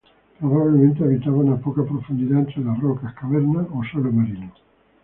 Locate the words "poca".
1.61-1.83